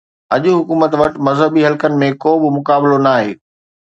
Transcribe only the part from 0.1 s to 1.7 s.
اڄ حڪومت وٽ مذهبي